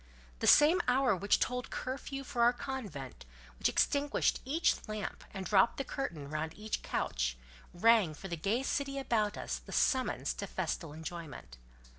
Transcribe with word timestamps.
The 0.39 0.47
same 0.47 0.81
hour 0.87 1.15
which 1.15 1.39
tolled 1.39 1.69
curfew 1.69 2.23
for 2.23 2.41
our 2.41 2.53
convent, 2.53 3.23
which 3.59 3.69
extinguished 3.69 4.41
each 4.45 4.73
lamp, 4.87 5.23
and 5.31 5.45
dropped 5.45 5.77
the 5.77 5.83
curtain 5.83 6.27
round 6.27 6.55
each 6.57 6.81
couch, 6.81 7.37
rang 7.71 8.15
for 8.15 8.27
the 8.27 8.35
gay 8.35 8.63
city 8.63 8.97
about 8.97 9.37
us 9.37 9.59
the 9.59 9.71
summons 9.71 10.33
to 10.33 10.47
festal 10.47 10.91
enjoyment. 10.91 11.59